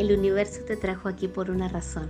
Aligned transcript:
El 0.00 0.18
universo 0.18 0.62
te 0.66 0.78
trajo 0.78 1.10
aquí 1.10 1.28
por 1.28 1.50
una 1.50 1.68
razón, 1.68 2.08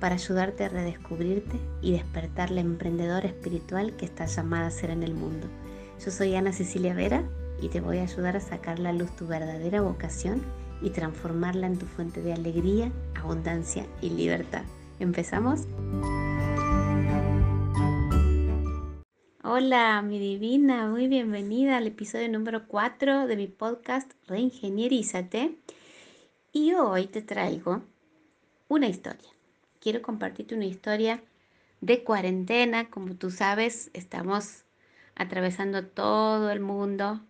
para 0.00 0.16
ayudarte 0.16 0.64
a 0.64 0.68
redescubrirte 0.68 1.58
y 1.80 1.92
despertar 1.92 2.50
la 2.50 2.60
emprendedora 2.60 3.26
espiritual 3.26 3.96
que 3.96 4.04
está 4.04 4.26
llamada 4.26 4.66
a 4.66 4.70
ser 4.70 4.90
en 4.90 5.02
el 5.02 5.14
mundo. 5.14 5.46
Yo 6.04 6.10
soy 6.10 6.34
Ana 6.34 6.52
Cecilia 6.52 6.92
Vera 6.92 7.24
y 7.62 7.70
te 7.70 7.80
voy 7.80 8.00
a 8.00 8.02
ayudar 8.02 8.36
a 8.36 8.40
sacar 8.40 8.78
la 8.78 8.92
luz 8.92 9.16
tu 9.16 9.26
verdadera 9.26 9.80
vocación 9.80 10.42
y 10.82 10.90
transformarla 10.90 11.68
en 11.68 11.78
tu 11.78 11.86
fuente 11.86 12.20
de 12.20 12.34
alegría, 12.34 12.92
abundancia 13.14 13.86
y 14.02 14.10
libertad. 14.10 14.64
¿Empezamos? 15.00 15.62
Hola, 19.42 20.02
mi 20.02 20.18
divina, 20.18 20.86
muy 20.88 21.08
bienvenida 21.08 21.78
al 21.78 21.86
episodio 21.86 22.28
número 22.28 22.68
4 22.68 23.26
de 23.26 23.36
mi 23.38 23.46
podcast 23.46 24.12
Reingenierízate. 24.28 25.56
Y 26.58 26.72
hoy 26.72 27.06
te 27.06 27.20
traigo 27.20 27.82
una 28.68 28.88
historia. 28.88 29.28
Quiero 29.78 30.00
compartirte 30.00 30.54
una 30.54 30.64
historia 30.64 31.22
de 31.82 32.02
cuarentena. 32.02 32.88
Como 32.88 33.14
tú 33.14 33.30
sabes, 33.30 33.90
estamos 33.92 34.64
atravesando 35.14 35.84
todo 35.84 36.50
el 36.50 36.60
mundo, 36.60 37.20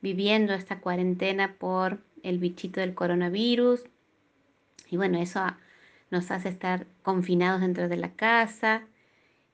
viviendo 0.00 0.52
esta 0.52 0.78
cuarentena 0.78 1.56
por 1.58 1.98
el 2.22 2.38
bichito 2.38 2.78
del 2.78 2.94
coronavirus. 2.94 3.82
Y 4.88 4.96
bueno, 4.96 5.18
eso 5.18 5.44
nos 6.12 6.30
hace 6.30 6.50
estar 6.50 6.86
confinados 7.02 7.62
dentro 7.62 7.88
de 7.88 7.96
la 7.96 8.14
casa. 8.14 8.86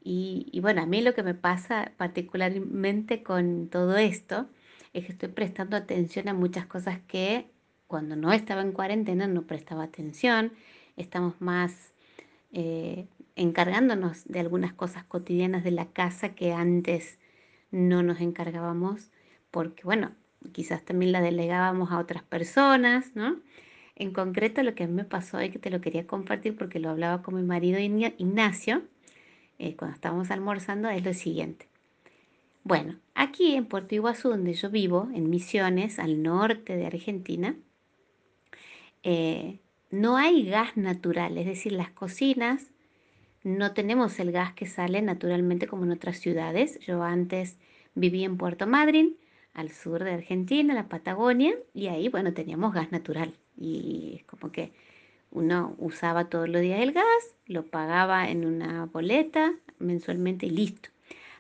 Y, 0.05 0.47
y, 0.53 0.61
bueno, 0.61 0.83
a 0.83 0.87
mí 0.87 1.01
lo 1.01 1.15
que 1.15 1.23
me 1.23 1.33
pasa 1.33 1.91
particularmente 1.97 3.23
con 3.23 3.71
todo 3.71 3.97
esto 3.97 4.51
es 4.93 5.07
que 5.07 5.13
estoy 5.13 5.31
prestando 5.31 5.75
atención 5.75 6.29
a 6.29 6.35
muchas 6.35 6.67
cosas 6.67 7.01
que 7.09 7.56
cuando 7.87 8.17
no 8.17 8.33
estaba 8.33 8.63
en 8.63 8.73
cuarentena 8.73 9.27
no 9.27 9.43
prestaba 9.43 9.85
atención, 9.85 10.53
estamos 10.97 11.41
más 11.41 11.93
eh, 12.53 13.07
encargándonos 13.37 14.25
de 14.27 14.41
algunas 14.41 14.73
cosas 14.73 15.05
cotidianas 15.05 15.65
de 15.65 15.71
la 15.71 15.87
casa 15.87 16.31
que 16.31 16.53
antes 16.53 17.19
no 17.71 18.03
nos 18.03 18.21
encargábamos, 18.21 19.11
porque 19.51 19.83
bueno, 19.85 20.13
quizás 20.53 20.85
también 20.85 21.13
la 21.13 21.21
delegábamos 21.21 21.91
a 21.91 21.99
otras 21.99 22.23
personas, 22.23 23.15
¿no? 23.15 23.41
En 23.95 24.13
concreto 24.13 24.63
lo 24.63 24.75
que 24.75 24.85
a 24.85 24.87
mí 24.87 24.93
me 24.93 25.05
pasó 25.05 25.43
y 25.43 25.51
que 25.51 25.59
te 25.59 25.71
lo 25.71 25.81
quería 25.81 26.07
compartir 26.07 26.57
porque 26.57 26.79
lo 26.79 26.91
hablaba 26.91 27.23
con 27.23 27.35
mi 27.35 27.43
marido 27.43 27.79
Ignacio 27.79 28.83
eh, 29.59 29.75
cuando 29.75 29.95
estábamos 29.95 30.31
almorzando 30.31 30.89
es 30.89 31.05
lo 31.05 31.15
siguiente. 31.15 31.67
Bueno, 32.63 32.99
aquí 33.15 33.55
en 33.55 33.67
Puerto 33.67 33.95
Iguazú, 33.95 34.29
donde 34.29 34.53
yo 34.55 34.71
vivo, 34.71 35.09
en 35.15 35.31
Misiones, 35.31 35.99
al 35.99 36.23
norte 36.23 36.77
de 36.77 36.87
Argentina, 36.87 37.57
eh, 39.09 39.61
no 39.91 40.17
hay 40.17 40.45
gas 40.47 40.77
natural, 40.77 41.39
es 41.39 41.47
decir, 41.47 41.71
las 41.71 41.91
cocinas 41.91 42.73
no 43.45 43.73
tenemos 43.73 44.19
el 44.19 44.33
gas 44.33 44.53
que 44.55 44.67
sale 44.67 45.01
naturalmente 45.01 45.69
como 45.69 45.85
en 45.85 45.93
otras 45.93 46.19
ciudades. 46.19 46.81
Yo 46.81 47.05
antes 47.05 47.57
vivía 47.95 48.27
en 48.27 48.37
Puerto 48.37 48.67
Madryn, 48.67 49.17
al 49.55 49.71
sur 49.71 50.03
de 50.03 50.11
Argentina, 50.11 50.75
la 50.75 50.89
Patagonia, 50.89 51.55
y 51.73 51.87
ahí, 51.87 52.09
bueno, 52.09 52.35
teníamos 52.35 52.75
gas 52.75 52.91
natural. 52.91 53.39
Y 53.57 54.17
es 54.17 54.25
como 54.25 54.51
que 54.51 54.73
uno 55.31 55.77
usaba 55.79 56.29
todos 56.29 56.49
los 56.49 56.61
días 56.61 56.81
el 56.81 56.91
gas, 56.91 57.37
lo 57.47 57.65
pagaba 57.65 58.29
en 58.29 58.45
una 58.45 58.87
boleta 58.87 59.55
mensualmente 59.79 60.47
y 60.47 60.51
listo. 60.51 60.89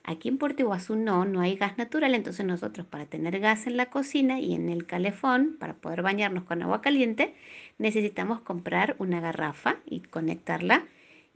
Aquí 0.08 0.28
en 0.28 0.38
Puerto 0.38 0.62
Iguazú 0.62 0.94
no, 0.94 1.24
no 1.24 1.40
hay 1.40 1.56
gas 1.56 1.78
natural, 1.78 2.14
entonces 2.14 2.46
nosotros 2.46 2.86
para 2.86 3.06
tener 3.06 3.40
gas 3.40 3.66
en 3.66 3.76
la 3.76 3.90
cocina 3.90 4.38
y 4.38 4.54
en 4.54 4.68
el 4.68 4.86
calefón, 4.86 5.56
para 5.58 5.74
poder 5.74 6.02
bañarnos 6.02 6.44
con 6.44 6.62
agua 6.62 6.80
caliente, 6.80 7.34
necesitamos 7.78 8.40
comprar 8.40 8.94
una 9.00 9.20
garrafa 9.20 9.78
y 9.84 10.02
conectarla 10.02 10.86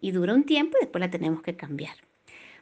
y 0.00 0.12
dura 0.12 0.34
un 0.34 0.44
tiempo 0.44 0.76
y 0.78 0.84
después 0.84 1.00
la 1.00 1.10
tenemos 1.10 1.42
que 1.42 1.56
cambiar. 1.56 1.96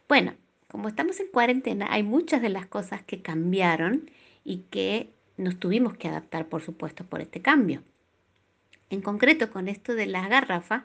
Bueno, 0.09 0.33
como 0.69 0.89
estamos 0.89 1.21
en 1.21 1.27
cuarentena, 1.27 1.89
hay 1.91 2.03
muchas 2.05 2.41
de 2.41 2.49
las 2.49 2.65
cosas 2.65 3.03
que 3.03 3.21
cambiaron 3.21 4.11
y 4.45 4.61
que 4.71 5.11
nos 5.37 5.59
tuvimos 5.59 5.95
que 5.99 6.09
adaptar, 6.09 6.47
por 6.47 6.63
supuesto, 6.63 7.05
por 7.05 7.21
este 7.21 7.43
cambio. 7.43 7.83
En 8.89 9.03
concreto, 9.03 9.51
con 9.51 9.69
esto 9.69 9.95
de 9.95 10.07
las 10.07 10.31
garrafas, 10.31 10.85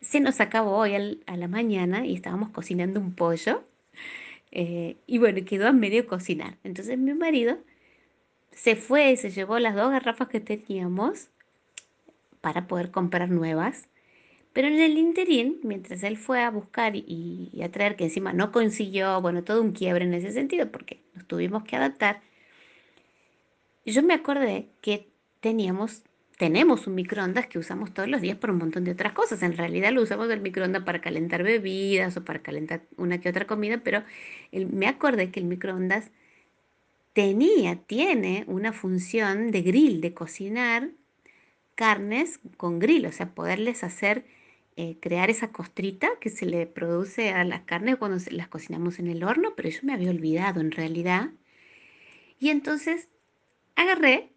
se 0.00 0.20
nos 0.20 0.40
acabó 0.40 0.76
hoy 0.76 0.94
a 1.26 1.36
la 1.36 1.48
mañana 1.48 2.06
y 2.06 2.14
estábamos 2.14 2.50
cocinando 2.50 3.00
un 3.00 3.12
pollo 3.12 3.64
eh, 4.50 4.96
y 5.06 5.18
bueno, 5.18 5.44
quedó 5.44 5.68
a 5.68 5.72
medio 5.72 6.06
cocinar. 6.06 6.58
Entonces 6.64 6.98
mi 6.98 7.14
marido 7.14 7.58
se 8.52 8.76
fue 8.76 9.12
y 9.12 9.16
se 9.16 9.30
llevó 9.30 9.58
las 9.58 9.74
dos 9.74 9.90
garrafas 9.90 10.28
que 10.28 10.40
teníamos 10.40 11.28
para 12.40 12.66
poder 12.66 12.90
comprar 12.90 13.30
nuevas. 13.30 13.88
Pero 14.52 14.68
en 14.68 14.80
el 14.80 14.98
interín, 14.98 15.60
mientras 15.62 16.02
él 16.02 16.16
fue 16.16 16.42
a 16.42 16.50
buscar 16.50 16.96
y, 16.96 17.60
a 17.62 17.70
traer, 17.70 17.96
que 17.96 18.04
encima 18.04 18.32
no 18.32 18.50
consiguió, 18.50 19.20
bueno, 19.20 19.44
todo 19.44 19.62
un 19.62 19.72
quiebre 19.72 20.04
en 20.04 20.14
ese 20.14 20.32
sentido, 20.32 20.70
porque 20.72 21.02
nos 21.14 21.26
tuvimos 21.26 21.64
que 21.64 21.76
adaptar, 21.76 22.22
yo 23.84 24.02
me 24.02 24.14
acordé 24.14 24.68
que 24.80 25.08
teníamos 25.40 26.02
tenemos 26.38 26.86
un 26.86 26.94
microondas 26.94 27.48
que 27.48 27.58
usamos 27.58 27.92
todos 27.92 28.08
los 28.08 28.20
días 28.20 28.38
por 28.38 28.50
un 28.50 28.58
montón 28.58 28.84
de 28.84 28.92
otras 28.92 29.12
cosas. 29.12 29.42
En 29.42 29.56
realidad 29.56 29.92
lo 29.92 30.02
usamos 30.02 30.30
el 30.30 30.40
microondas 30.40 30.84
para 30.84 31.00
calentar 31.00 31.42
bebidas 31.42 32.16
o 32.16 32.24
para 32.24 32.40
calentar 32.40 32.82
una 32.96 33.20
que 33.20 33.28
otra 33.28 33.46
comida, 33.46 33.82
pero 33.82 34.04
me 34.52 34.86
acordé 34.86 35.30
que 35.32 35.40
el 35.40 35.46
microondas 35.46 36.12
tenía, 37.12 37.74
tiene 37.76 38.44
una 38.46 38.72
función 38.72 39.50
de 39.50 39.62
grill, 39.62 40.00
de 40.00 40.14
cocinar 40.14 40.90
carnes 41.74 42.40
con 42.56 42.78
grill, 42.78 43.06
o 43.06 43.12
sea, 43.12 43.34
poderles 43.34 43.82
hacer, 43.82 44.24
eh, 44.76 44.96
crear 45.00 45.30
esa 45.30 45.50
costrita 45.50 46.08
que 46.20 46.30
se 46.30 46.46
le 46.46 46.66
produce 46.66 47.30
a 47.30 47.42
las 47.42 47.62
carnes 47.62 47.96
cuando 47.96 48.18
las 48.30 48.46
cocinamos 48.46 49.00
en 49.00 49.08
el 49.08 49.24
horno, 49.24 49.54
pero 49.56 49.68
yo 49.68 49.80
me 49.82 49.92
había 49.92 50.10
olvidado 50.10 50.60
en 50.60 50.70
realidad. 50.70 51.30
Y 52.38 52.50
entonces 52.50 53.08
agarré 53.74 54.30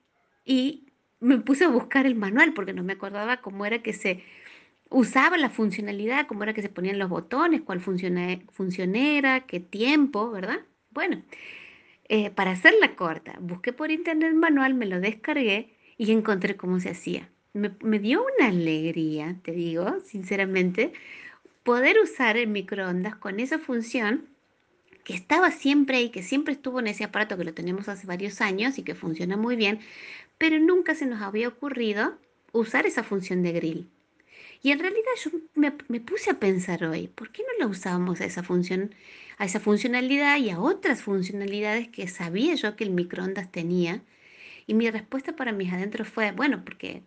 y 0.45 0.90
me 1.21 1.37
puse 1.37 1.65
a 1.65 1.69
buscar 1.69 2.05
el 2.05 2.15
manual 2.15 2.53
porque 2.53 2.73
no 2.73 2.83
me 2.83 2.93
acordaba 2.93 3.37
cómo 3.37 3.65
era 3.65 3.81
que 3.81 3.93
se 3.93 4.23
usaba 4.89 5.37
la 5.37 5.49
funcionalidad, 5.49 6.27
cómo 6.27 6.43
era 6.43 6.53
que 6.53 6.61
se 6.61 6.69
ponían 6.69 6.99
los 6.99 7.09
botones, 7.09 7.61
cuál 7.61 7.79
funcionera, 7.81 9.41
qué 9.47 9.59
tiempo, 9.61 10.31
¿verdad? 10.31 10.59
Bueno, 10.89 11.23
eh, 12.09 12.31
para 12.31 12.51
hacerla 12.51 12.95
corta, 12.95 13.37
busqué 13.39 13.73
por 13.73 13.91
internet 13.91 14.33
manual, 14.35 14.73
me 14.73 14.85
lo 14.85 14.99
descargué 14.99 15.77
y 15.97 16.11
encontré 16.11 16.57
cómo 16.57 16.79
se 16.79 16.89
hacía. 16.89 17.29
Me, 17.53 17.71
me 17.81 17.99
dio 17.99 18.25
una 18.37 18.49
alegría, 18.49 19.37
te 19.43 19.51
digo, 19.53 19.99
sinceramente, 20.01 20.93
poder 21.63 21.97
usar 21.99 22.37
el 22.37 22.47
microondas 22.49 23.15
con 23.15 23.39
esa 23.39 23.59
función 23.59 24.27
que 25.03 25.13
estaba 25.13 25.51
siempre 25.51 25.97
ahí, 25.97 26.09
que 26.09 26.23
siempre 26.23 26.53
estuvo 26.53 26.79
en 26.79 26.87
ese 26.87 27.03
aparato 27.03 27.37
que 27.37 27.43
lo 27.43 27.53
tenemos 27.53 27.89
hace 27.89 28.07
varios 28.07 28.41
años 28.41 28.77
y 28.77 28.83
que 28.83 28.95
funciona 28.95 29.37
muy 29.37 29.55
bien, 29.55 29.79
pero 30.37 30.59
nunca 30.59 30.95
se 30.95 31.05
nos 31.05 31.21
había 31.21 31.47
ocurrido 31.47 32.17
usar 32.51 32.85
esa 32.85 33.03
función 33.03 33.43
de 33.43 33.51
grill. 33.53 33.89
Y 34.63 34.71
en 34.71 34.79
realidad 34.79 35.11
yo 35.23 35.31
me, 35.55 35.71
puse 35.71 36.29
a 36.31 36.39
pensar 36.39 36.83
hoy, 36.83 37.07
¿por 37.07 37.31
qué 37.31 37.43
no 37.43 37.65
la 37.65 37.71
usábamos 37.71 38.21
a 38.21 38.25
esa 38.25 38.43
función, 38.43 38.93
a 39.37 39.45
esa 39.45 39.59
funcionalidad 39.59 40.37
y 40.37 40.51
a 40.51 40.59
otras 40.59 41.01
funcionalidades 41.01 41.87
que 41.89 42.07
sabía 42.07 42.53
yo 42.55 42.75
que 42.75 42.83
el 42.83 42.91
microondas 42.91 43.51
tenía? 43.51 44.03
Y 44.67 44.75
mi 44.75 44.89
respuesta 44.89 45.35
para 45.35 45.51
mis 45.51 45.73
adentros 45.73 46.07
fue, 46.09 46.31
bueno, 46.31 46.63
porque, 46.63 47.01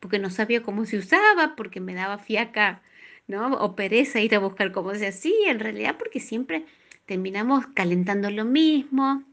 porque 0.00 0.18
no 0.18 0.30
sabía 0.30 0.62
cómo 0.62 0.86
se 0.86 0.98
usaba, 0.98 1.56
porque 1.56 1.80
me 1.80 1.94
daba 1.94 2.18
fiaca, 2.18 2.82
¿no? 3.26 3.52
O 3.56 3.76
pereza 3.76 4.20
ir 4.20 4.34
a 4.34 4.38
buscar 4.38 4.72
cómo 4.72 4.94
se 4.94 5.08
hacía, 5.08 5.50
en 5.50 5.60
realidad 5.60 5.96
porque 5.98 6.20
siempre 6.20 6.64
terminamos 7.08 7.66
calentando 7.68 8.30
lo 8.30 8.44
mismo, 8.44 9.24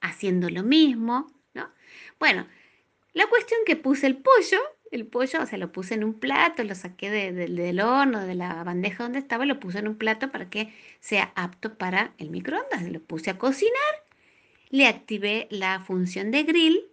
haciendo 0.00 0.48
lo 0.50 0.62
mismo, 0.62 1.26
¿no? 1.52 1.68
Bueno, 2.20 2.46
la 3.12 3.26
cuestión 3.26 3.60
que 3.66 3.74
puse 3.74 4.06
el 4.06 4.16
pollo, 4.18 4.60
el 4.92 5.04
pollo, 5.04 5.42
o 5.42 5.46
sea, 5.46 5.58
lo 5.58 5.72
puse 5.72 5.94
en 5.94 6.04
un 6.04 6.14
plato, 6.14 6.62
lo 6.62 6.76
saqué 6.76 7.10
del 7.10 7.80
horno, 7.80 8.20
de 8.20 8.36
la 8.36 8.62
bandeja 8.62 9.02
donde 9.02 9.18
estaba, 9.18 9.44
lo 9.46 9.58
puse 9.58 9.80
en 9.80 9.88
un 9.88 9.96
plato 9.96 10.30
para 10.30 10.48
que 10.48 10.72
sea 11.00 11.32
apto 11.34 11.76
para 11.76 12.14
el 12.18 12.30
microondas. 12.30 12.84
Lo 12.88 13.00
puse 13.00 13.30
a 13.30 13.38
cocinar, 13.38 13.94
le 14.70 14.86
activé 14.86 15.48
la 15.50 15.80
función 15.80 16.30
de 16.30 16.44
grill 16.44 16.84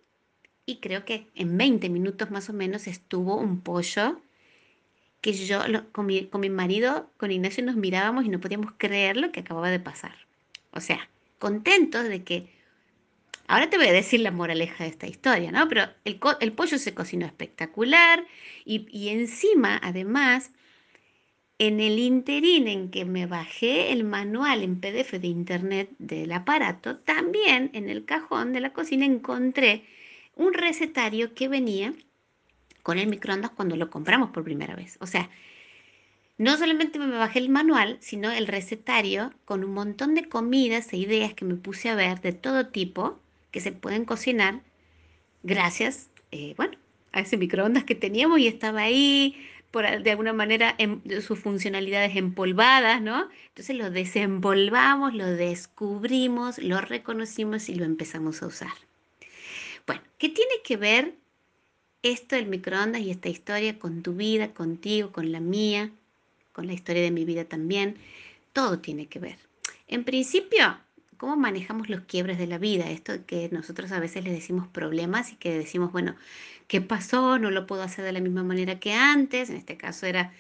y 0.66 0.78
creo 0.78 1.06
que 1.06 1.28
en 1.36 1.56
20 1.56 1.88
minutos 1.90 2.32
más 2.32 2.50
o 2.50 2.54
menos 2.54 2.88
estuvo 2.88 3.36
un 3.36 3.62
pollo 3.62 4.20
que 5.22 5.34
yo 5.34 5.60
con, 5.92 6.08
mi, 6.08 6.26
con 6.26 6.42
mi 6.42 6.50
marido, 6.50 7.12
con 7.18 7.30
Ignacio, 7.32 7.64
nos 7.64 7.76
mirábamos 7.76 8.26
y 8.26 8.30
no 8.30 8.40
podíamos 8.40 8.72
creer 8.78 9.18
lo 9.18 9.32
que 9.32 9.42
acababa 9.42 9.70
de 9.70 9.80
pasar. 9.80 10.31
O 10.72 10.80
sea, 10.80 11.10
contentos 11.40 12.08
de 12.08 12.24
que 12.24 12.50
Ahora 13.52 13.70
te 13.70 13.76
voy 13.76 13.88
a 13.88 13.92
decir 13.92 14.22
la 14.22 14.32
moraleja 14.32 14.86
de 14.86 14.92
esta 14.92 15.08
historia, 15.08 15.52
¿no? 15.52 15.68
Pero 15.68 15.84
el, 16.06 16.54
pollo 16.54 16.78
se 16.78 16.94
cocinó 16.94 17.26
espectacular 17.26 18.26
y, 18.64 19.10
encima, 19.10 19.78
además, 19.84 20.52
en 21.58 21.82
el 21.82 22.00
interín 22.00 22.70
en 22.70 22.90
que 22.92 23.04
me 23.04 23.26
bajé 23.26 23.92
el 23.92 24.06
manual 24.06 24.64
en 24.64 24.80
PDF 24.80 25.20
de 25.20 25.28
internet 25.28 25.90
del 26.00 26.32
aparato, 26.32 27.00
también 27.00 27.72
en 27.74 27.90
el 27.90 28.06
cajón 28.06 28.54
de 28.54 28.62
la 28.62 28.72
cocina 28.72 29.06
encontré 29.06 29.84
un 30.38 30.54
recetario 30.54 31.34
que 31.34 31.50
venía 31.50 31.94
con 32.84 33.00
el 33.00 33.08
microondas 33.08 33.52
cuando 33.52 33.76
lo 33.76 33.90
compramos 33.90 34.30
por 34.30 34.46
primera 34.46 34.78
vez. 34.78 34.98
O 35.02 35.08
sea, 35.08 35.30
no 36.42 36.58
solamente 36.58 36.98
me 36.98 37.06
bajé 37.06 37.38
el 37.38 37.50
manual, 37.50 37.98
sino 38.00 38.32
el 38.32 38.48
recetario 38.48 39.32
con 39.46 39.64
un 39.64 39.76
montón 39.76 40.16
de 40.16 40.28
comidas 40.28 40.92
e 40.92 40.98
ideas 40.98 41.36
que 41.36 41.46
me 41.46 41.54
puse 41.54 41.88
a 41.88 41.94
ver 41.94 42.20
de 42.20 42.34
todo 42.34 42.70
tipo 42.70 43.20
que 43.52 43.62
se 43.62 43.72
pueden 43.72 44.06
cocinar 44.06 44.62
gracias, 45.44 46.10
eh, 46.32 46.56
bueno, 46.58 46.80
a 47.12 47.20
ese 47.20 47.38
microondas 47.38 47.84
que 47.84 47.94
teníamos 47.94 48.40
y 48.40 48.48
estaba 48.48 48.82
ahí, 48.82 49.38
por, 49.70 50.02
de 50.02 50.10
alguna 50.10 50.34
manera, 50.34 50.74
en, 50.80 51.04
sus 51.22 51.38
funcionalidades 51.38 52.16
empolvadas, 52.16 53.04
¿no? 53.04 53.30
Entonces 53.50 53.76
lo 53.76 53.92
desempolvamos, 53.92 55.14
lo 55.14 55.28
descubrimos, 55.28 56.58
lo 56.58 56.82
reconocimos 56.82 57.70
y 57.70 57.76
lo 57.76 57.86
empezamos 57.86 58.42
a 58.42 58.48
usar. 58.48 58.74
Bueno, 59.86 60.02
¿qué 60.18 60.30
tiene 60.30 60.56
que 60.64 60.78
ver 60.78 61.14
esto 62.02 62.36
del 62.36 62.48
microondas 62.48 63.02
y 63.04 63.12
esta 63.12 63.30
historia 63.30 63.78
con 63.78 64.02
tu 64.02 64.16
vida, 64.16 64.56
contigo, 64.56 65.12
con 65.12 65.32
la 65.32 65.40
mía, 65.40 65.92
con 66.54 66.68
la 66.68 66.74
historia 66.74 67.02
de 67.04 67.12
mi 67.12 67.26
vida 67.26 67.46
también? 67.46 67.98
Todo 68.54 68.80
tiene 68.80 69.08
que 69.08 69.20
ver. 69.20 69.38
En 69.88 70.04
principio, 70.04 70.78
cómo 71.18 71.36
manejamos 71.38 71.90
los 71.90 72.02
quiebres 72.02 72.38
de 72.38 72.48
la 72.48 72.58
vida, 72.58 72.90
esto 72.90 73.26
que 73.28 73.50
nosotros 73.52 73.92
a 73.92 74.00
veces 74.00 74.24
le 74.24 74.32
decimos 74.32 74.68
problemas 74.68 75.32
y 75.32 75.36
que 75.36 75.58
decimos, 75.58 75.92
bueno, 75.92 76.16
¿qué 76.68 76.82
pasó? 76.82 77.38
No 77.38 77.52
lo 77.52 77.68
puedo 77.68 77.84
hacer 77.84 78.04
de 78.06 78.12
la 78.12 78.22
misma 78.22 78.44
manera 78.44 78.80
que 78.80 78.94
antes. 78.94 79.50
En 79.50 79.58
este 79.58 79.78
caso 79.78 80.08
era 80.08 80.34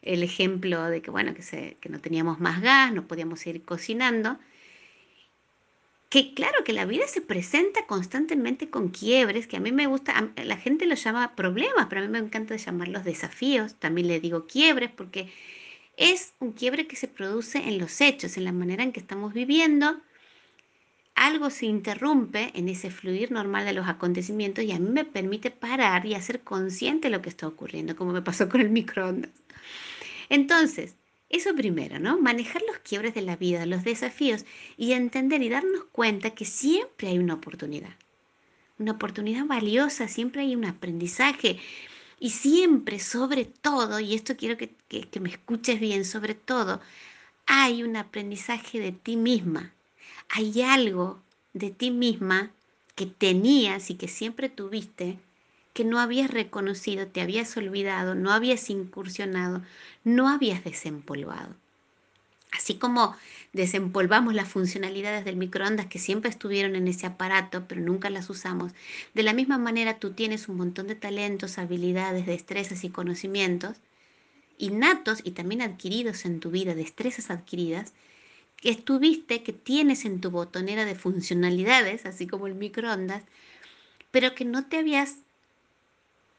el 0.00 0.22
ejemplo 0.22 0.82
de 0.88 1.02
que, 1.02 1.10
bueno, 1.10 1.34
que, 1.34 1.42
se, 1.42 1.76
que 1.80 1.88
no 1.88 2.00
teníamos 2.00 2.40
más 2.40 2.62
gas, 2.62 2.92
no 2.92 3.06
podíamos 3.06 3.40
seguir 3.40 3.62
cocinando. 3.62 4.38
Que 6.12 6.34
claro 6.34 6.62
que 6.62 6.74
la 6.74 6.84
vida 6.84 7.06
se 7.08 7.22
presenta 7.22 7.86
constantemente 7.86 8.68
con 8.68 8.90
quiebres, 8.90 9.46
que 9.46 9.56
a 9.56 9.60
mí 9.60 9.72
me 9.72 9.86
gusta, 9.86 10.30
la 10.44 10.58
gente 10.58 10.84
lo 10.84 10.94
llama 10.94 11.34
problemas, 11.34 11.86
pero 11.88 12.02
a 12.02 12.04
mí 12.04 12.10
me 12.10 12.18
encanta 12.18 12.54
llamarlos 12.54 13.04
desafíos, 13.04 13.76
también 13.76 14.08
le 14.08 14.20
digo 14.20 14.46
quiebres 14.46 14.90
porque 14.90 15.32
es 15.96 16.34
un 16.38 16.52
quiebre 16.52 16.86
que 16.86 16.96
se 16.96 17.08
produce 17.08 17.66
en 17.66 17.78
los 17.78 18.02
hechos, 18.02 18.36
en 18.36 18.44
la 18.44 18.52
manera 18.52 18.82
en 18.82 18.92
que 18.92 19.00
estamos 19.00 19.32
viviendo, 19.32 20.02
algo 21.14 21.48
se 21.48 21.64
interrumpe 21.64 22.50
en 22.52 22.68
ese 22.68 22.90
fluir 22.90 23.30
normal 23.30 23.64
de 23.64 23.72
los 23.72 23.88
acontecimientos 23.88 24.64
y 24.64 24.72
a 24.72 24.78
mí 24.78 24.90
me 24.90 25.06
permite 25.06 25.50
parar 25.50 26.04
y 26.04 26.12
hacer 26.14 26.42
consciente 26.42 27.08
lo 27.08 27.22
que 27.22 27.30
está 27.30 27.46
ocurriendo, 27.46 27.96
como 27.96 28.12
me 28.12 28.20
pasó 28.20 28.50
con 28.50 28.60
el 28.60 28.68
microondas. 28.68 29.30
Entonces, 30.28 30.94
eso 31.32 31.54
primero, 31.54 31.98
¿no? 31.98 32.20
Manejar 32.20 32.62
los 32.68 32.78
quiebres 32.78 33.14
de 33.14 33.22
la 33.22 33.36
vida, 33.36 33.66
los 33.66 33.84
desafíos 33.84 34.44
y 34.76 34.92
entender 34.92 35.42
y 35.42 35.48
darnos 35.48 35.84
cuenta 35.90 36.30
que 36.30 36.44
siempre 36.44 37.08
hay 37.08 37.18
una 37.18 37.34
oportunidad. 37.34 37.96
Una 38.78 38.92
oportunidad 38.92 39.46
valiosa, 39.46 40.08
siempre 40.08 40.42
hay 40.42 40.54
un 40.54 40.66
aprendizaje 40.66 41.58
y 42.20 42.30
siempre, 42.30 43.00
sobre 43.00 43.46
todo, 43.46 43.98
y 43.98 44.14
esto 44.14 44.36
quiero 44.36 44.56
que, 44.56 44.70
me 45.20 45.30
escuches 45.30 45.80
bien, 45.80 46.04
sobre 46.04 46.34
todo, 46.34 46.80
hay 47.46 47.82
un 47.82 47.96
aprendizaje 47.96 48.78
de 48.78 48.92
ti 48.92 49.16
misma, 49.16 49.72
hay 50.28 50.62
algo 50.62 51.20
de 51.52 51.70
ti 51.70 51.90
misma 51.90 52.52
que 52.94 53.06
tenías 53.06 53.90
y 53.90 53.94
que 53.94 54.06
siempre 54.06 54.48
tuviste 54.48 55.18
que 55.72 55.84
no 55.84 56.00
habías 56.00 56.30
reconocido, 56.30 57.06
te 57.06 57.20
habías 57.20 57.56
olvidado, 57.56 58.14
no 58.14 58.32
habías 58.32 58.68
incursionado, 58.70 59.62
no 60.04 60.28
habías 60.28 60.64
desempolvado. 60.64 61.54
Así 62.52 62.74
como 62.74 63.16
desempolvamos 63.52 64.34
las 64.34 64.48
funcionalidades 64.48 65.24
del 65.24 65.36
microondas 65.36 65.86
que 65.86 65.98
siempre 65.98 66.30
estuvieron 66.30 66.76
en 66.76 66.86
ese 66.86 67.06
aparato, 67.06 67.66
pero 67.66 67.80
nunca 67.80 68.10
las 68.10 68.28
usamos, 68.28 68.72
de 69.14 69.22
la 69.22 69.32
misma 69.32 69.56
manera 69.56 69.98
tú 69.98 70.12
tienes 70.12 70.48
un 70.48 70.56
montón 70.56 70.86
de 70.86 70.94
talentos, 70.94 71.58
habilidades, 71.58 72.26
destrezas 72.26 72.84
y 72.84 72.90
conocimientos 72.90 73.78
innatos 74.58 75.20
y 75.24 75.32
también 75.32 75.62
adquiridos 75.62 76.24
en 76.24 76.40
tu 76.40 76.50
vida, 76.50 76.74
destrezas 76.74 77.30
adquiridas, 77.30 77.92
que 78.56 78.70
estuviste, 78.70 79.42
que 79.42 79.52
tienes 79.52 80.04
en 80.04 80.20
tu 80.20 80.30
botonera 80.30 80.84
de 80.84 80.94
funcionalidades, 80.94 82.06
así 82.06 82.26
como 82.28 82.46
el 82.46 82.54
microondas, 82.54 83.24
pero 84.12 84.34
que 84.34 84.44
no 84.44 84.66
te 84.66 84.78
habías 84.78 85.16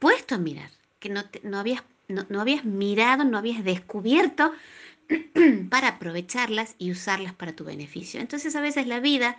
puesto 0.03 0.35
a 0.35 0.37
mirar, 0.37 0.69
que 0.99 1.07
no, 1.07 1.23
no, 1.43 1.59
habías, 1.59 1.81
no, 2.09 2.41
habías 2.41 2.65
mirado, 2.65 3.23
no 3.23 3.37
habías 3.37 3.63
descubierto 3.63 4.51
para 5.69 5.87
aprovecharlas 5.87 6.75
y 6.77 6.91
usarlas 6.91 7.33
para 7.33 7.55
tu 7.55 7.63
beneficio. 7.63 8.19
Entonces 8.19 8.53
a 8.57 8.61
veces 8.61 8.85
la 8.85 8.99
vida 8.99 9.37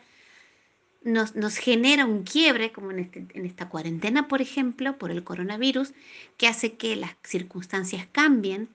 nos, 1.03 1.37
nos 1.37 1.59
genera 1.59 2.07
un 2.07 2.23
quiebre, 2.23 2.73
como 2.73 2.93
este, 2.93 3.27
en 3.35 3.45
esta 3.45 3.69
cuarentena, 3.69 4.27
por 4.27 4.41
ejemplo, 4.41 4.97
por 4.97 5.11
el 5.11 5.23
coronavirus, 5.23 5.93
que 6.39 6.49
hace 6.49 6.79
que 6.79 6.97
las 6.97 7.15
circunstancias 7.23 8.09
cambien, 8.11 8.71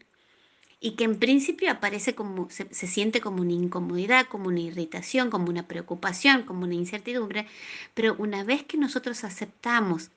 y 0.80 0.92
que 0.92 1.06
en 1.06 1.18
principio 1.18 1.72
aparece 1.72 2.14
como, 2.16 2.50
se, 2.52 2.70
siente 2.72 3.20
como 3.20 3.42
una 3.42 3.52
incomodidad, 3.54 4.28
como 4.28 4.48
una 4.48 4.62
irritación, 4.62 5.32
como 5.32 5.50
una 5.50 5.68
preocupación, 5.68 6.44
como 6.44 6.66
una 6.66 6.76
incertidumbre, 6.76 7.48
pero 7.96 8.16
una 8.18 8.44
vez 8.44 8.64
que 8.64 8.78
nosotros 8.78 9.24
aceptamos 9.24 10.12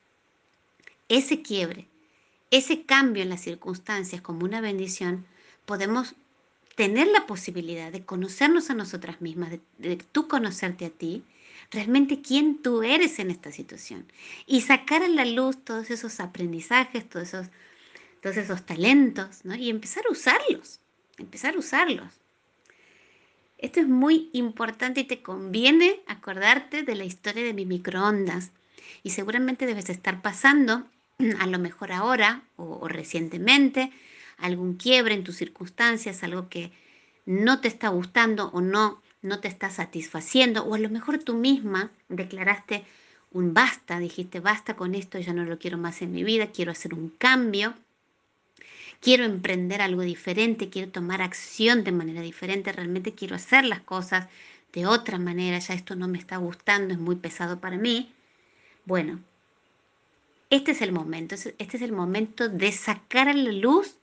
ese 1.08 1.43
quiebre, 1.43 1.88
ese 2.50 2.84
cambio 2.84 3.22
en 3.22 3.28
las 3.28 3.43
circunstancias 3.43 4.20
como 4.20 4.44
una 4.44 4.60
bendición, 4.60 5.26
podemos 5.64 6.14
tener 6.76 7.06
la 7.08 7.26
posibilidad 7.26 7.93
de 7.93 8.04
conocernos 8.04 8.70
a 8.70 8.75
nosotras 8.75 9.20
mismas, 9.20 9.52
de, 9.78 9.96
tú 9.96 10.28
conocerte 10.28 10.87
a 10.87 10.90
ti, 10.90 11.22
realmente 11.70 12.22
quién 12.22 12.62
tú 12.62 12.82
eres 12.82 13.19
en 13.19 13.31
esta 13.31 13.52
situación 13.52 14.06
y 14.46 14.62
sacar 14.62 15.02
a 15.02 15.08
la 15.08 15.25
luz 15.25 15.62
todos 15.64 15.90
esos 15.90 16.20
aprendizajes, 16.20 17.08
todos 17.08 17.28
esos 17.28 17.49
todos 18.22 18.37
esos 18.37 18.64
talentos, 18.64 19.44
¿no? 19.44 19.54
Y 19.54 19.69
empezar 19.69 20.04
a 20.08 20.12
usarlos, 20.12 20.81
empezar 21.19 21.56
a 21.56 21.58
usarlos. 21.58 22.20
Esto 23.58 23.81
es 23.81 23.88
muy 23.88 24.31
importante 24.32 25.00
y 25.00 25.04
te 25.04 25.22
conviene 25.22 26.02
acordarte 26.06 26.84
de 26.84 26.94
la 26.94 27.04
historia 27.04 27.43
de 27.43 27.52
mi 27.52 27.66
microondas. 27.66 28.52
Y 29.02 29.10
seguramente 29.10 29.66
debes 29.66 29.90
estar 29.90 30.22
pasando, 30.22 30.86
a 31.40 31.46
lo 31.46 31.58
mejor 31.58 31.92
ahora 31.92 32.42
o, 32.56 32.88
recientemente, 32.88 33.90
algún 34.38 34.76
quiebre 34.76 35.14
en 35.14 35.24
tus 35.24 35.36
circunstancias, 35.36 36.22
algo 36.22 36.48
que 36.48 36.72
no 37.26 37.60
te 37.60 37.68
está 37.68 37.88
gustando 37.88 38.50
o 38.52 38.60
no, 38.60 39.02
no 39.22 39.40
te 39.40 39.48
está 39.48 39.70
satisfaciendo, 39.70 40.64
o 40.64 40.74
a 40.74 40.78
lo 40.78 40.90
mejor 40.90 41.18
tú 41.18 41.34
misma 41.34 41.90
declaraste 42.08 42.84
un 43.30 43.54
basta, 43.54 43.98
dijiste 43.98 44.40
basta 44.40 44.74
con 44.74 44.94
esto, 44.94 45.18
ya 45.18 45.32
no 45.32 45.44
lo 45.44 45.58
quiero 45.58 45.78
más 45.78 46.02
en 46.02 46.12
mi 46.12 46.24
vida, 46.24 46.48
quiero 46.48 46.72
hacer 46.72 46.94
un 46.94 47.10
cambio 47.10 47.74
quiero 49.02 49.25
emprender 49.25 49.82
algo 49.82 50.02
diferente, 50.02 50.70
quiero 50.70 50.90
tomar 50.90 51.20
acción 51.22 51.84
de 51.84 51.92
manera 51.92 52.22
diferente, 52.22 52.72
realmente 52.72 53.14
quiero 53.14 53.34
hacer 53.34 53.64
las 53.64 53.80
cosas 53.80 54.28
de 54.72 54.87
otra 54.87 55.18
manera, 55.18 55.58
ya 55.58 55.75
esto 55.75 55.96
no 55.96 56.08
me 56.08 56.18
está 56.18 56.37
gustando, 56.37 56.94
es 56.94 57.00
muy 57.00 57.16
pesado 57.16 57.61
para 57.61 57.76
mí. 57.76 58.12
Bueno, 58.84 59.20
este 60.50 60.72
es 60.72 60.82
el 60.82 60.92
momento, 60.92 61.34
este 61.34 61.76
es 61.76 61.82
el 61.82 61.92
momento 61.92 62.48
de 62.48 62.72
sacar 62.72 63.28
a 63.28 63.34
la 63.34 63.52
luz 63.52 63.96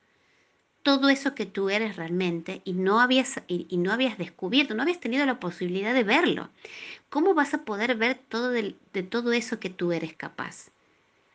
todo 0.84 1.10
eso 1.10 1.36
que 1.36 1.46
tú 1.46 1.70
eres 1.70 1.98
realmente 1.98 2.62
y 2.64 2.74
no 2.74 3.02
habías, 3.02 3.42
y, 3.48 3.78
no 3.78 3.92
habías 3.92 4.18
descubierto, 4.18 4.74
no 4.74 4.82
habías 4.82 5.00
tenido 5.00 5.26
la 5.26 5.40
posibilidad 5.40 5.94
de 5.94 6.04
verlo. 6.04 6.50
¿Cómo 7.10 7.34
vas 7.34 7.54
a 7.54 7.66
poder 7.66 7.96
ver 7.96 8.18
todo 8.30 8.50
de 8.50 9.04
todo 9.10 9.34
eso 9.34 9.60
que 9.60 9.70
tú 9.70 9.92
eres 9.92 10.14
capaz? 10.14 10.70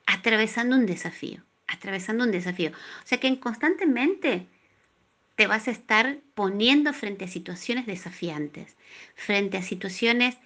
Atravesando 0.06 0.76
un 0.76 0.86
desafío 0.86 1.42
atravesando 1.66 2.24
un 2.24 2.30
desafío. 2.30 2.70
O 2.70 3.06
sea 3.06 3.18
que 3.18 3.38
constantemente 3.38 4.46
te 5.36 5.46
vas 5.46 5.68
a 5.68 5.72
estar 5.72 6.18
poniendo 6.34 6.92
frente 6.92 7.24
a 7.24 7.28
situaciones 7.28 7.86
desafiantes, 7.86 8.76
frente 9.14 9.56
a 9.56 9.62
situaciones 9.62 10.36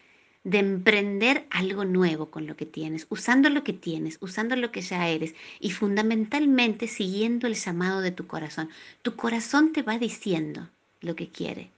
de 0.49 0.61
emprender 0.61 1.47
algo 1.51 1.85
nuevo 1.85 2.31
con 2.31 2.47
lo 2.47 2.57
que 2.57 2.65
tienes, 2.65 3.07
usando 3.11 3.51
lo 3.51 3.65
que 3.65 3.75
tienes, 3.75 4.17
usando 4.21 4.57
lo 4.57 4.73
que 4.73 4.81
ya 4.81 5.07
eres 5.07 5.35
y 5.61 5.73
fundamentalmente 5.73 6.89
siguiendo 6.89 7.47
el 7.47 7.55
llamado 7.55 8.01
de 8.01 8.13
tu 8.13 8.27
corazón. 8.27 8.71
Tu 9.03 9.15
corazón 9.15 9.73
te 9.73 9.83
va 9.83 9.99
diciendo 9.99 10.71
lo 11.03 11.15
que 11.17 11.29
quiere. 11.29 11.71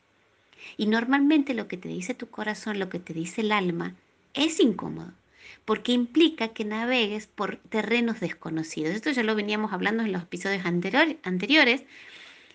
Y 0.77 0.87
normalmente 0.87 1.53
lo 1.53 1.67
que 1.67 1.79
te 1.79 1.89
dice 1.89 2.15
tu 2.15 2.29
corazón, 2.29 2.79
lo 2.79 2.89
que 2.89 3.01
te 3.01 3.13
dice 3.13 3.41
el 3.41 3.51
alma, 3.51 3.97
es 4.35 4.61
incómodo 4.61 5.13
porque 5.65 5.91
implica 5.91 6.49
que 6.49 6.65
navegues 6.65 7.27
por 7.27 7.57
terrenos 7.57 8.21
desconocidos. 8.21 8.95
Esto 8.95 9.11
ya 9.11 9.25
lo 9.25 9.35
veníamos 9.35 9.73
hablando 9.73 10.05
en 10.05 10.13
los 10.13 10.23
episodios 10.23 10.65
anteriores 10.65 11.83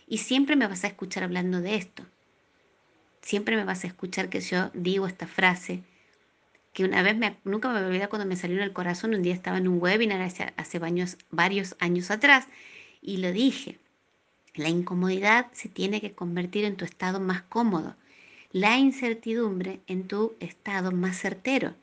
y 0.07 0.19
siempre 0.19 0.55
me 0.55 0.67
vas 0.67 0.85
a 0.85 0.87
escuchar 0.87 1.23
hablando 1.23 1.59
de 1.59 1.75
esto. 1.75 2.05
Siempre 3.21 3.57
me 3.57 3.65
vas 3.65 3.83
a 3.83 3.87
escuchar 3.87 4.29
que 4.29 4.39
yo 4.39 4.71
digo 4.73 5.07
esta 5.07 5.27
frase, 5.27 5.83
que 6.75 6.83
una 6.83 7.01
vez, 7.01 7.15
me, 7.17 7.37
nunca 7.45 7.69
me 7.69 7.79
olvidado 7.79 8.09
cuando 8.09 8.27
me 8.27 8.35
salió 8.35 8.57
en 8.57 8.63
el 8.63 8.73
corazón, 8.73 9.15
un 9.15 9.23
día 9.23 9.33
estaba 9.33 9.57
en 9.57 9.69
un 9.69 9.81
webinar 9.81 10.21
hace, 10.21 10.53
hace 10.57 10.77
varios 10.77 11.75
años 11.79 12.11
atrás 12.11 12.47
y 13.01 13.17
lo 13.17 13.31
dije, 13.31 13.79
la 14.55 14.67
incomodidad 14.67 15.47
se 15.53 15.69
tiene 15.69 16.01
que 16.01 16.11
convertir 16.11 16.65
en 16.65 16.75
tu 16.75 16.83
estado 16.83 17.21
más 17.21 17.43
cómodo, 17.43 17.95
la 18.51 18.77
incertidumbre 18.77 19.79
en 19.87 20.09
tu 20.09 20.35
estado 20.41 20.91
más 20.91 21.17
certero. 21.17 21.75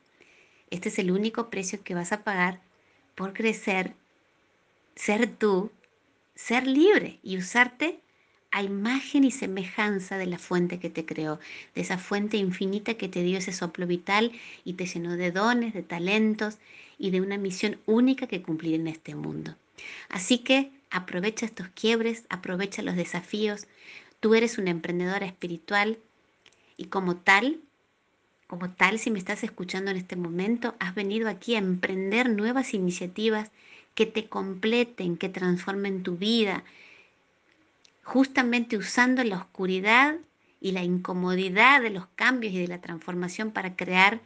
Este 0.69 0.89
es 0.89 0.99
el 0.99 1.09
único 1.09 1.49
precio 1.49 1.83
que 1.83 1.95
vas 1.95 2.11
a 2.11 2.23
pagar 2.23 2.61
por 3.15 3.33
crecer 3.33 3.95
ser 4.95 5.27
tú, 5.27 5.71
ser 6.35 6.67
libre 6.67 7.19
y 7.23 7.39
usarte 7.39 7.99
a 8.53 8.61
imagen 8.61 9.23
y 9.23 9.31
semejanza 9.31 10.19
de 10.19 10.27
la 10.27 10.37
fuente 10.37 10.77
que 10.77 10.91
te 10.91 11.05
creó, 11.05 11.39
de 11.73 11.81
esa 11.81 11.97
fuente 11.97 12.37
infinita 12.37 12.93
que 12.93 13.09
te 13.09 13.23
dio 13.23 13.39
ese 13.39 13.51
soplo 13.51 13.87
vital 13.87 14.31
y 14.63 14.73
te 14.73 14.85
llenó 14.85 15.17
de 15.17 15.31
dones, 15.31 15.73
de 15.73 15.81
talentos 15.81 16.59
y 16.99 17.09
de 17.09 17.19
una 17.19 17.39
misión 17.39 17.79
única 17.87 18.27
que 18.27 18.43
cumplir 18.43 18.75
en 18.75 18.87
este 18.87 19.15
mundo. 19.15 19.55
Así 20.07 20.37
que 20.37 20.71
aprovecha 20.91 21.47
estos 21.47 21.67
quiebres, 21.69 22.25
aprovecha 22.29 22.83
los 22.83 22.95
desafíos. 22.95 23.65
Tú 24.19 24.35
eres 24.35 24.59
una 24.59 24.69
emprendedora 24.69 25.25
espiritual 25.25 25.97
y 26.77 26.85
como 26.85 27.15
tal, 27.15 27.59
como 28.45 28.69
tal, 28.69 28.99
si 28.99 29.09
me 29.09 29.17
estás 29.17 29.43
escuchando 29.43 29.89
en 29.89 29.97
este 29.97 30.15
momento, 30.15 30.75
has 30.79 30.93
venido 30.93 31.27
aquí 31.27 31.55
a 31.55 31.57
emprender 31.57 32.29
nuevas 32.29 32.75
iniciativas 32.75 33.49
que 33.95 34.05
te 34.05 34.29
completen, 34.29 35.17
que 35.17 35.29
transformen 35.29 36.03
tu 36.03 36.17
vida, 36.17 36.63
justamente 38.03 38.77
usando 38.77 39.23
la 39.23 39.37
oscuridad 39.37 40.17
y 40.59 40.71
la 40.71 40.83
incomodidad 40.83 41.81
de 41.81 41.89
los 41.89 42.07
cambios 42.15 42.53
y 42.53 42.59
de 42.59 42.67
la 42.67 42.81
transformación 42.81 43.51
para 43.51 43.75
crear 43.75 44.21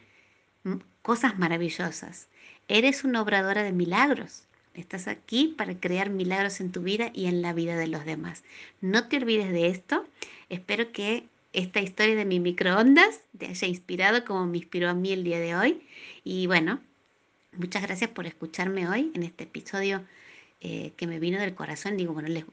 cosas 1.01 1.37
maravillosas. 1.39 2.27
Eres 2.67 3.03
una 3.03 3.21
obradora 3.21 3.63
de 3.63 3.71
milagros. 3.71 4.43
Estás 4.73 5.07
aquí 5.07 5.55
para 5.57 5.79
crear 5.79 6.09
milagros 6.09 6.59
en 6.59 6.71
tu 6.71 6.81
vida 6.81 7.09
y 7.13 7.25
en 7.25 7.41
la 7.41 7.53
vida 7.53 7.75
de 7.75 7.87
los 7.87 8.05
demás. 8.05 8.43
No 8.81 9.07
te 9.07 9.17
olvides 9.17 9.51
de 9.51 9.67
esto. 9.67 10.05
Espero 10.49 10.91
que 10.91 11.27
esta 11.53 11.79
historia 11.79 12.15
de 12.15 12.25
mi 12.25 12.39
microondas 12.39 13.21
te 13.37 13.47
haya 13.47 13.67
inspirado 13.67 14.23
como 14.25 14.45
me 14.45 14.57
inspiró 14.57 14.89
a 14.89 14.93
mí 14.93 15.11
el 15.11 15.23
día 15.23 15.39
de 15.39 15.55
hoy. 15.55 15.81
Y 16.23 16.45
bueno, 16.45 16.81
muchas 17.53 17.81
gracias 17.81 18.11
por 18.11 18.27
escucharme 18.27 18.87
hoy 18.87 19.11
en 19.15 19.23
este 19.23 19.45
episodio 19.45 20.03
eh, 20.61 20.91
que 20.97 21.07
me 21.07 21.19
vino 21.19 21.39
del 21.39 21.55
corazón. 21.55 21.97
Digo, 21.97 22.13
bueno, 22.13 22.29
les, 22.29 22.45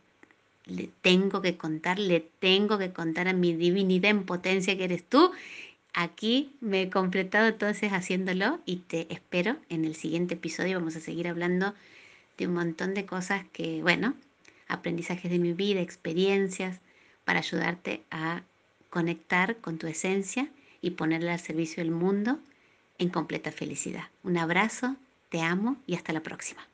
le 0.66 0.90
tengo 1.02 1.42
que 1.42 1.56
contar, 1.56 1.98
le 1.98 2.20
tengo 2.20 2.78
que 2.78 2.92
contar 2.92 3.28
a 3.28 3.32
mi 3.32 3.54
divinidad 3.54 4.10
en 4.10 4.24
potencia 4.24 4.76
que 4.76 4.84
eres 4.84 5.04
tú. 5.04 5.32
Aquí 5.92 6.52
me 6.60 6.82
he 6.82 6.90
completado 6.90 7.46
entonces 7.46 7.92
haciéndolo 7.92 8.60
y 8.64 8.76
te 8.76 9.12
espero 9.12 9.56
en 9.68 9.84
el 9.84 9.94
siguiente 9.94 10.34
episodio. 10.34 10.78
Vamos 10.78 10.96
a 10.96 11.00
seguir 11.00 11.28
hablando 11.28 11.74
de 12.36 12.48
un 12.48 12.54
montón 12.54 12.94
de 12.94 13.06
cosas 13.06 13.44
que, 13.52 13.82
bueno, 13.82 14.14
aprendizajes 14.66 15.30
de 15.30 15.38
mi 15.38 15.52
vida, 15.52 15.80
experiencias, 15.80 16.80
para 17.24 17.38
ayudarte 17.38 18.02
a 18.10 18.42
conectar 18.90 19.56
con 19.58 19.78
tu 19.78 19.86
esencia 19.86 20.48
y 20.80 20.90
ponerla 20.90 21.34
al 21.34 21.40
servicio 21.40 21.82
del 21.82 21.92
mundo 21.92 22.38
en 22.98 23.08
completa 23.08 23.50
felicidad. 23.52 24.04
Un 24.22 24.36
abrazo, 24.36 24.96
te 25.30 25.40
amo 25.40 25.76
y 25.86 25.94
hasta 25.94 26.12
la 26.12 26.20
próxima. 26.20 26.66